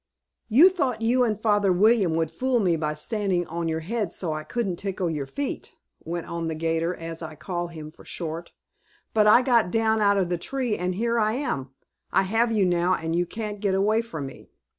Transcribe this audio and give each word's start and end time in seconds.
"You 0.49 0.69
thought 0.71 1.03
you 1.03 1.23
and 1.23 1.39
Father 1.39 1.71
William 1.71 2.15
would 2.15 2.31
fool 2.31 2.59
me 2.59 2.75
by 2.75 2.95
standing 2.95 3.45
on 3.45 3.67
your 3.67 3.81
heads 3.81 4.15
so 4.15 4.33
I 4.33 4.43
couldn't 4.43 4.77
tickle 4.77 5.11
your 5.11 5.27
feet," 5.27 5.75
went 6.03 6.25
on 6.25 6.47
the 6.47 6.55
'gator, 6.55 6.95
as 6.95 7.21
I 7.21 7.35
call 7.35 7.67
him 7.67 7.91
for 7.91 8.03
short. 8.03 8.51
"But 9.13 9.27
I 9.27 9.43
got 9.43 9.69
down 9.69 10.01
out 10.01 10.17
of 10.17 10.29
the 10.29 10.39
tree, 10.39 10.75
and 10.75 10.95
here 10.95 11.19
I 11.19 11.33
am. 11.33 11.69
I 12.11 12.23
have 12.23 12.51
you 12.51 12.65
now 12.65 12.95
and 12.95 13.15
you 13.15 13.27
can't 13.27 13.59
get 13.59 13.75
away 13.75 14.01
from 14.01 14.25
me!" 14.25 14.49